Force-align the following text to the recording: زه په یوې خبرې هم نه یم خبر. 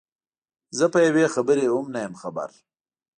زه 0.77 0.85
په 0.93 0.99
یوې 1.07 1.25
خبرې 1.35 1.65
هم 1.73 1.85
نه 1.93 1.99
یم 2.05 2.13
خبر. 2.21 2.49